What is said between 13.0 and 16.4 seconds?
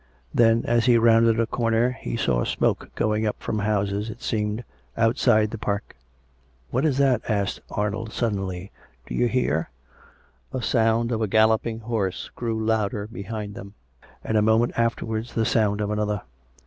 behind them, and a moment afterwards the sound of another.